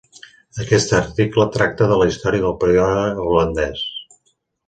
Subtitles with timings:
[0.61, 3.85] Aquest article tracta de la història del període holandès.